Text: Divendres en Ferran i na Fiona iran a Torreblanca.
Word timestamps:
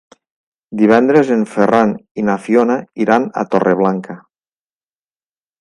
Divendres 0.79 1.29
en 1.35 1.43
Ferran 1.51 1.93
i 2.21 2.25
na 2.31 2.39
Fiona 2.47 2.79
iran 3.07 3.31
a 3.43 3.47
Torreblanca. 3.55 4.21